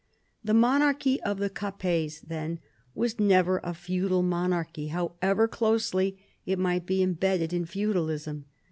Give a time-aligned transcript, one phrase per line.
[0.43, 2.57] The monarchy of the Capets then
[2.95, 8.45] was never a feudal monarchy, however closely it might be embedded in feudalism.